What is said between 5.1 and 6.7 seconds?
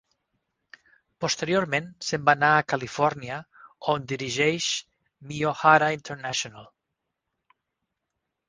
Miyohara International.